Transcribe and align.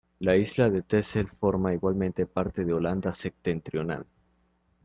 La 0.17 0.35
isla 0.35 0.71
de 0.71 0.81
Texel 0.81 1.27
forma 1.27 1.73
igualmente 1.75 2.25
parte 2.25 2.65
de 2.65 2.73
Holanda 2.73 3.13
Septentrional. 3.13 4.03